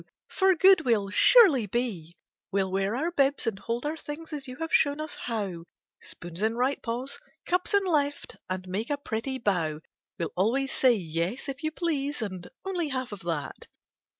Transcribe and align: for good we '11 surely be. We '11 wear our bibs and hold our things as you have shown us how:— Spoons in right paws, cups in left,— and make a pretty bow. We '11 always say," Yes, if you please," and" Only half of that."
for 0.29 0.55
good 0.55 0.81
we 0.83 0.95
'11 0.95 1.11
surely 1.11 1.67
be. 1.67 2.15
We 2.51 2.61
'11 2.61 2.73
wear 2.73 2.95
our 2.95 3.11
bibs 3.11 3.45
and 3.45 3.59
hold 3.59 3.85
our 3.85 3.97
things 3.97 4.33
as 4.33 4.47
you 4.47 4.55
have 4.55 4.73
shown 4.73 4.99
us 4.99 5.13
how:— 5.13 5.65
Spoons 6.11 6.41
in 6.41 6.55
right 6.55 6.81
paws, 6.81 7.19
cups 7.45 7.75
in 7.75 7.85
left,— 7.85 8.35
and 8.49 8.67
make 8.67 8.89
a 8.89 8.97
pretty 8.97 9.37
bow. 9.37 9.73
We 10.17 10.23
'11 10.25 10.33
always 10.35 10.71
say," 10.71 10.95
Yes, 10.95 11.47
if 11.47 11.61
you 11.61 11.69
please," 11.69 12.23
and" 12.23 12.47
Only 12.65 12.87
half 12.87 13.11
of 13.11 13.19
that." 13.25 13.67